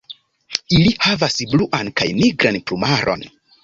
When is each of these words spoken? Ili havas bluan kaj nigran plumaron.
Ili 0.77 0.93
havas 1.05 1.39
bluan 1.53 1.95
kaj 2.03 2.11
nigran 2.19 2.63
plumaron. 2.69 3.29